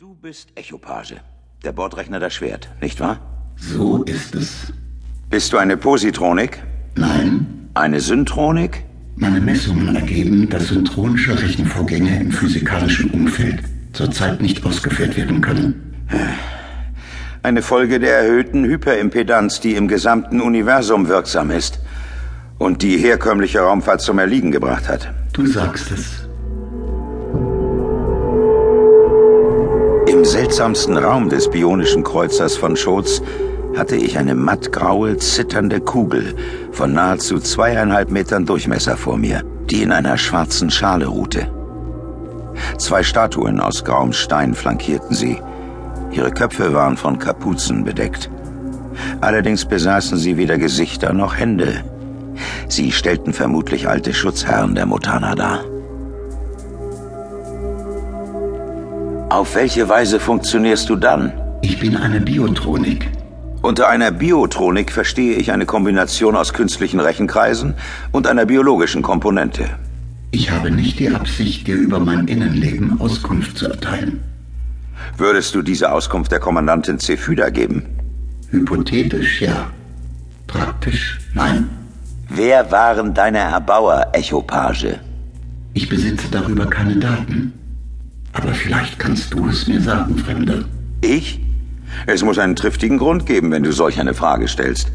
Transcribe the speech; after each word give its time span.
Du 0.00 0.14
bist 0.14 0.48
Echopage, 0.54 1.16
der 1.62 1.72
Bordrechner 1.72 2.20
der 2.20 2.30
Schwert, 2.30 2.70
nicht 2.80 3.00
wahr? 3.00 3.18
So 3.56 4.02
ist 4.04 4.34
es. 4.34 4.72
Bist 5.28 5.52
du 5.52 5.58
eine 5.58 5.76
Positronik? 5.76 6.62
Nein, 6.96 7.68
Eine 7.74 8.00
Syntronik? 8.00 8.84
meine 9.16 9.42
Messungen 9.42 9.94
ergeben, 9.94 10.48
dass 10.48 10.68
synchronische 10.68 11.38
Rechenvorgänge 11.38 12.18
im 12.18 12.32
physikalischen 12.32 13.10
Umfeld 13.10 13.62
zurzeit 13.92 14.40
nicht 14.40 14.64
ausgeführt 14.64 15.18
werden 15.18 15.42
können. 15.42 16.06
Eine 17.42 17.60
Folge 17.60 18.00
der 18.00 18.20
erhöhten 18.20 18.64
Hyperimpedanz, 18.64 19.60
die 19.60 19.74
im 19.74 19.86
gesamten 19.86 20.40
Universum 20.40 21.08
wirksam 21.08 21.50
ist 21.50 21.78
und 22.58 22.80
die 22.80 22.96
herkömmliche 22.96 23.60
Raumfahrt 23.60 24.00
zum 24.00 24.18
Erliegen 24.18 24.50
gebracht 24.50 24.88
hat. 24.88 25.12
Du 25.34 25.44
sagst 25.44 25.90
es. 25.90 26.29
Im 30.20 30.26
seltsamsten 30.26 30.98
Raum 30.98 31.30
des 31.30 31.48
bionischen 31.48 32.04
Kreuzers 32.04 32.54
von 32.54 32.76
Schotz 32.76 33.22
hatte 33.74 33.96
ich 33.96 34.18
eine 34.18 34.34
mattgraue, 34.34 35.16
zitternde 35.16 35.80
Kugel 35.80 36.34
von 36.72 36.92
nahezu 36.92 37.38
zweieinhalb 37.38 38.10
Metern 38.10 38.44
Durchmesser 38.44 38.98
vor 38.98 39.16
mir, 39.16 39.42
die 39.70 39.82
in 39.82 39.90
einer 39.90 40.18
schwarzen 40.18 40.68
Schale 40.68 41.06
ruhte. 41.06 41.50
Zwei 42.76 43.02
Statuen 43.02 43.60
aus 43.60 43.82
grauem 43.82 44.12
Stein 44.12 44.52
flankierten 44.52 45.16
sie. 45.16 45.38
Ihre 46.10 46.32
Köpfe 46.32 46.74
waren 46.74 46.98
von 46.98 47.18
Kapuzen 47.18 47.82
bedeckt. 47.84 48.30
Allerdings 49.22 49.64
besaßen 49.64 50.18
sie 50.18 50.36
weder 50.36 50.58
Gesichter 50.58 51.14
noch 51.14 51.38
Hände. 51.38 51.82
Sie 52.68 52.92
stellten 52.92 53.32
vermutlich 53.32 53.88
alte 53.88 54.12
Schutzherren 54.12 54.74
der 54.74 54.84
Mutana 54.84 55.34
dar. 55.34 55.64
Auf 59.30 59.54
welche 59.54 59.88
Weise 59.88 60.18
funktionierst 60.18 60.88
du 60.88 60.96
dann? 60.96 61.32
Ich 61.62 61.78
bin 61.78 61.96
eine 61.96 62.20
Biotronik. 62.20 63.08
Unter 63.62 63.88
einer 63.88 64.10
Biotronik 64.10 64.90
verstehe 64.90 65.36
ich 65.36 65.52
eine 65.52 65.66
Kombination 65.66 66.34
aus 66.34 66.52
künstlichen 66.52 66.98
Rechenkreisen 66.98 67.74
und 68.10 68.26
einer 68.26 68.44
biologischen 68.44 69.02
Komponente. 69.02 69.70
Ich 70.32 70.50
habe 70.50 70.72
nicht 70.72 70.98
die 70.98 71.10
Absicht, 71.10 71.68
dir 71.68 71.76
über 71.76 72.00
mein 72.00 72.26
Innenleben 72.26 73.00
Auskunft 73.00 73.56
zu 73.56 73.68
erteilen. 73.68 74.20
Würdest 75.16 75.54
du 75.54 75.62
diese 75.62 75.92
Auskunft 75.92 76.32
der 76.32 76.40
Kommandantin 76.40 76.98
Zephyda 76.98 77.50
geben? 77.50 77.84
Hypothetisch 78.50 79.42
ja. 79.42 79.70
Praktisch 80.48 81.20
nein. 81.34 81.70
Wer 82.28 82.72
waren 82.72 83.14
deine 83.14 83.38
Erbauer, 83.38 84.08
Echopage? 84.12 84.98
Ich 85.72 85.88
besitze 85.88 86.26
darüber 86.32 86.66
keine 86.66 86.96
Daten. 86.96 87.52
Aber 88.32 88.54
vielleicht 88.54 88.98
kannst 88.98 89.32
du 89.34 89.48
es 89.48 89.66
mir 89.66 89.80
sagen, 89.80 90.16
Fremder. 90.18 90.64
Ich? 91.00 91.40
Es 92.06 92.22
muss 92.22 92.38
einen 92.38 92.56
triftigen 92.56 92.98
Grund 92.98 93.26
geben, 93.26 93.50
wenn 93.50 93.62
du 93.62 93.72
solch 93.72 93.98
eine 93.98 94.14
Frage 94.14 94.48
stellst. 94.48 94.92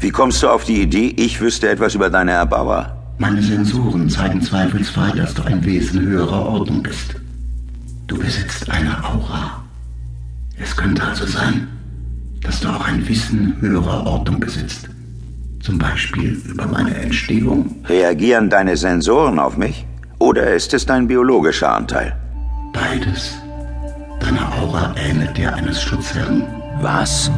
Wie 0.00 0.10
kommst 0.10 0.42
du 0.42 0.48
auf 0.48 0.64
die 0.64 0.80
Idee, 0.80 1.12
ich 1.16 1.40
wüsste 1.40 1.68
etwas 1.68 1.94
über 1.94 2.10
deine 2.10 2.32
Erbauer? 2.32 2.96
Meine 3.18 3.42
Sensoren 3.42 4.08
zeigen 4.08 4.40
zweifelsfrei, 4.40 5.10
dass 5.16 5.34
du 5.34 5.42
ein 5.42 5.64
Wesen 5.64 6.00
höherer 6.00 6.46
Ordnung 6.46 6.82
bist. 6.82 7.16
Du 8.06 8.18
besitzt 8.18 8.68
eine 8.70 9.04
Aura. 9.04 9.62
Es 10.58 10.76
könnte 10.76 11.02
also 11.02 11.26
sein, 11.26 11.68
dass 12.42 12.60
du 12.60 12.68
auch 12.68 12.86
ein 12.86 13.06
Wissen 13.08 13.56
höherer 13.60 14.06
Ordnung 14.06 14.40
besitzt. 14.40 14.88
Zum 15.60 15.78
Beispiel 15.78 16.40
über 16.48 16.66
meine 16.66 16.94
Entstehung. 16.94 17.76
Reagieren 17.86 18.50
deine 18.50 18.76
Sensoren 18.76 19.38
auf 19.38 19.56
mich? 19.56 19.86
Oder 20.18 20.52
ist 20.52 20.74
es 20.74 20.86
dein 20.86 21.06
biologischer 21.06 21.72
Anteil? 21.72 22.16
Beides. 22.72 23.38
Deine 24.20 24.52
Aura 24.52 24.94
ähnelt 24.96 25.36
der 25.36 25.54
eines 25.54 25.82
Schutzherrn. 25.82 26.44
Was? 26.80 27.30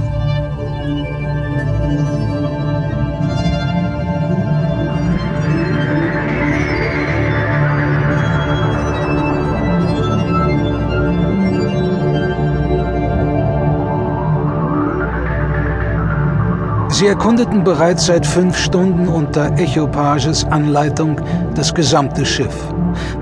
Sie 17.05 17.11
erkundeten 17.11 17.65
bereits 17.65 18.07
seit 18.07 18.27
fünf 18.27 18.57
Stunden 18.57 19.09
unter 19.09 19.59
Echopages 19.59 20.47
Anleitung 20.47 21.21
das 21.55 21.75
gesamte 21.75 22.25
Schiff. 22.25 22.57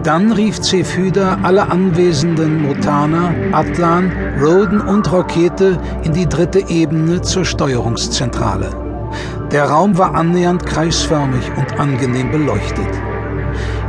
Dann 0.05 0.31
rief 0.31 0.61
Zephyda 0.61 1.39
alle 1.43 1.69
anwesenden 1.69 2.63
Mutana, 2.63 3.35
Atlan, 3.51 4.13
Roden 4.41 4.81
und 4.81 5.11
Rokete 5.11 5.81
in 6.05 6.13
die 6.13 6.29
dritte 6.29 6.61
Ebene 6.69 7.23
zur 7.23 7.45
Steuerungszentrale. 7.45 8.71
Der 9.51 9.65
Raum 9.65 9.99
war 9.99 10.15
annähernd 10.15 10.65
kreisförmig 10.65 11.51
und 11.57 11.81
angenehm 11.81 12.31
beleuchtet. 12.31 13.12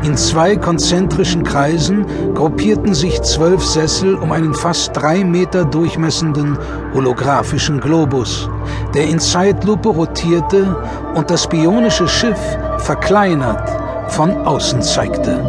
In 0.04 0.18
zwei 0.18 0.58
konzentrischen 0.58 1.44
Kreisen 1.44 2.06
gruppierten 2.34 2.94
sich 2.94 3.22
zwölf 3.22 3.64
Sessel 3.64 4.16
um 4.16 4.34
einen 4.34 4.54
fast 4.54 4.92
drei 4.94 5.24
Meter 5.24 5.64
durchmessenden 5.64 6.58
holographischen 6.94 7.80
Globus, 7.80 8.50
der 8.94 9.08
in 9.08 9.20
Zeitlupe 9.20 9.88
rotierte 9.88 10.76
und 11.16 11.32
das 11.32 11.48
bionische 11.48 12.10
Schiff 12.10 12.40
verkleinert 12.80 13.70
von 14.12 14.32
außen 14.32 14.82
zeigte. 14.82 15.40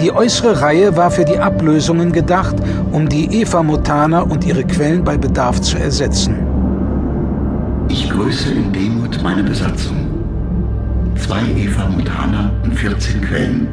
Die 0.00 0.10
äußere 0.10 0.62
Reihe 0.62 0.96
war 0.96 1.10
für 1.10 1.26
die 1.26 1.38
Ablösungen 1.38 2.10
gedacht, 2.10 2.56
um 2.90 3.06
die 3.06 3.42
Eva-Mutaner 3.42 4.28
und 4.30 4.46
ihre 4.46 4.64
Quellen 4.64 5.04
bei 5.04 5.18
Bedarf 5.18 5.60
zu 5.60 5.76
ersetzen. 5.76 6.38
Ich 7.88 8.08
grüße 8.08 8.50
in 8.50 8.72
Demut 8.72 9.22
meine 9.22 9.42
Besatzung. 9.42 10.13
Zwei 11.16 11.42
Eva 11.56 11.88
Mutana 11.88 12.50
und 12.62 12.74
14 12.74 13.20
Quellen. 13.22 13.68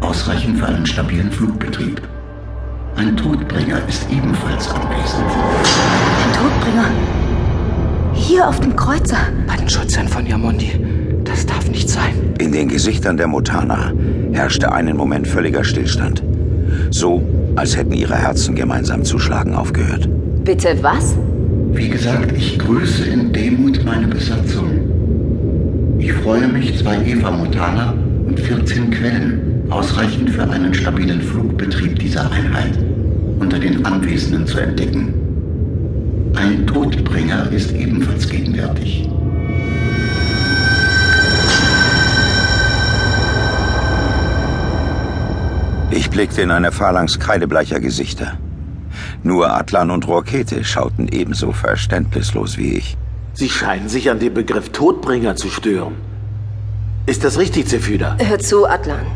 Ausreichend 0.00 0.58
für 0.58 0.66
einen 0.66 0.86
stabilen 0.86 1.30
Flugbetrieb. 1.30 2.00
Ein 2.96 3.16
Todbringer 3.16 3.80
ist 3.88 4.06
ebenfalls 4.10 4.68
anwesend. 4.68 5.24
Ein 5.24 6.32
Todbringer. 6.32 6.90
Hier 8.12 8.48
auf 8.48 8.60
dem 8.60 8.76
Kreuzer. 8.76 9.18
Bei 9.46 9.56
den 9.56 9.68
Schutzherren 9.68 10.08
von 10.08 10.26
Yamundi. 10.26 10.80
Das 11.24 11.46
darf 11.46 11.68
nicht 11.68 11.88
sein. 11.88 12.34
In 12.38 12.52
den 12.52 12.68
Gesichtern 12.68 13.16
der 13.16 13.28
Mutana 13.28 13.92
herrschte 14.32 14.72
einen 14.72 14.96
Moment 14.96 15.26
völliger 15.26 15.64
Stillstand. 15.64 16.22
So, 16.90 17.22
als 17.56 17.76
hätten 17.76 17.92
ihre 17.92 18.16
Herzen 18.16 18.54
gemeinsam 18.54 19.04
zu 19.04 19.18
schlagen 19.18 19.54
aufgehört. 19.54 20.08
Bitte 20.44 20.76
was? 20.82 21.16
Wie 21.72 21.88
gesagt, 21.88 22.32
ich 22.36 22.58
grüße 22.58 23.04
in 23.04 23.32
Demut 23.32 23.84
meine 23.84 24.06
Besatzung. 24.08 24.87
Ich 26.08 26.14
freue 26.14 26.48
mich, 26.48 26.78
zwei 26.78 27.04
Eva 27.04 27.30
Mutana 27.30 27.92
und 28.26 28.40
14 28.40 28.90
Quellen, 28.92 29.66
ausreichend 29.68 30.30
für 30.30 30.48
einen 30.48 30.72
stabilen 30.72 31.20
Flugbetrieb 31.20 31.98
dieser 31.98 32.32
Einheit, 32.32 32.78
unter 33.38 33.58
den 33.58 33.84
Anwesenden 33.84 34.46
zu 34.46 34.58
entdecken. 34.58 35.12
Ein 36.34 36.66
Todbringer 36.66 37.52
ist 37.52 37.72
ebenfalls 37.72 38.26
gegenwärtig. 38.26 39.06
Ich 45.90 46.08
blickte 46.08 46.40
in 46.40 46.50
eine 46.50 46.72
Phalanx 46.72 47.18
kreidebleicher 47.18 47.80
Gesichter. 47.80 48.38
Nur 49.22 49.52
Atlan 49.54 49.90
und 49.90 50.08
Rokete 50.08 50.64
schauten 50.64 51.06
ebenso 51.08 51.52
verständnislos 51.52 52.56
wie 52.56 52.78
ich. 52.78 52.96
Sie 53.38 53.48
scheinen 53.48 53.88
sich 53.88 54.10
an 54.10 54.18
dem 54.18 54.34
Begriff 54.34 54.70
Todbringer 54.70 55.36
zu 55.36 55.48
stören. 55.48 55.94
Ist 57.06 57.22
das 57.22 57.38
richtig, 57.38 57.68
Zephyda? 57.68 58.16
Hör 58.18 58.40
zu, 58.40 58.66
Atlan. 58.66 59.06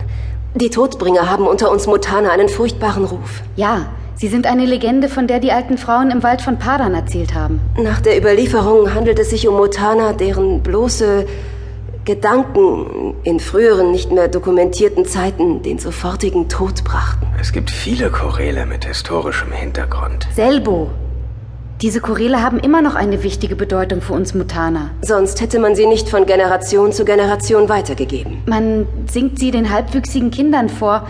Die 0.55 0.71
Todbringer 0.71 1.28
haben 1.28 1.44
unter 1.44 1.72
uns 1.72 1.88
Mutana 1.88 2.31
einen 2.31 2.49
furchtbaren 2.49 3.05
Ruf. 3.05 3.43
Ja, 3.56 3.87
sie 4.15 4.28
sind 4.28 4.47
eine 4.47 4.65
Legende, 4.65 5.09
von 5.09 5.27
der 5.27 5.41
die 5.41 5.50
alten 5.50 5.77
Frauen 5.77 6.12
im 6.12 6.23
Wald 6.23 6.41
von 6.41 6.61
Padan 6.61 6.94
erzählt 6.94 7.35
haben. 7.35 7.61
Nach 7.76 8.00
der 8.00 8.17
Überlieferung 8.17 8.94
handelt 8.94 9.19
es 9.19 9.31
sich 9.31 9.49
um 9.49 9.56
Mutana, 9.56 10.12
deren 10.12 10.62
bloße 10.62 11.26
Gedanken 12.05 13.14
in 13.25 13.41
früheren, 13.41 13.91
nicht 13.91 14.12
mehr 14.12 14.29
dokumentierten 14.29 15.05
Zeiten 15.05 15.62
den 15.64 15.81
sofortigen 15.81 16.49
Tod 16.49 16.85
brachten. 16.85 17.26
Es 17.41 17.50
gibt 17.50 17.73
viele 17.73 18.08
Choräle 18.08 18.67
mit 18.67 18.85
historischem 18.85 19.50
Hintergrund. 19.50 20.29
Selbo. 20.32 20.93
Diese 21.82 22.00
Choräle 22.00 22.40
haben 22.40 22.61
immer 22.61 22.81
noch 22.81 22.94
eine 22.94 23.25
wichtige 23.25 23.56
Bedeutung 23.56 24.02
für 24.02 24.12
uns 24.12 24.34
Mutaner. 24.34 24.90
Sonst 25.00 25.40
hätte 25.40 25.58
man 25.58 25.75
sie 25.75 25.87
nicht 25.87 26.08
von 26.08 26.26
Generation 26.26 26.93
zu 26.93 27.05
Generation 27.05 27.69
weitergegeben. 27.69 28.38
Man 28.46 28.87
singt 29.11 29.40
sie 29.40 29.50
den 29.50 29.69
halbwüchsigen 29.69 30.31
Kindern 30.31 30.69
vor, 30.69 31.08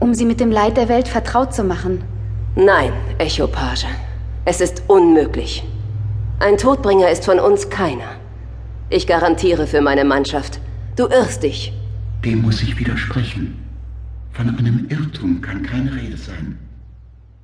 um 0.00 0.12
sie 0.12 0.26
mit 0.26 0.38
dem 0.38 0.50
Leid 0.50 0.76
der 0.76 0.90
Welt 0.90 1.08
vertraut 1.08 1.54
zu 1.54 1.64
machen. 1.64 2.04
Nein, 2.56 2.92
Echopage. 3.16 3.86
Es 4.44 4.60
ist 4.60 4.82
unmöglich. 4.86 5.64
Ein 6.40 6.58
Todbringer 6.58 7.08
ist 7.10 7.24
von 7.24 7.40
uns 7.40 7.70
keiner. 7.70 8.10
Ich 8.90 9.06
garantiere 9.06 9.66
für 9.66 9.80
meine 9.80 10.04
Mannschaft. 10.04 10.60
Du 10.94 11.06
irrst 11.06 11.42
dich. 11.42 11.72
Dem 12.22 12.42
muss 12.42 12.62
ich 12.62 12.78
widersprechen. 12.78 13.56
Von 14.32 14.50
einem 14.58 14.88
Irrtum 14.90 15.40
kann 15.40 15.62
keine 15.62 15.94
Rede 15.94 16.18
sein. 16.18 16.58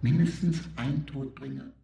Mindestens 0.03 0.59
ein 0.77 1.07
Todbringer. 1.07 1.69